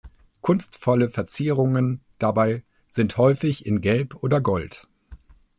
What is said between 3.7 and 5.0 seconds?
Gelb oder Gold.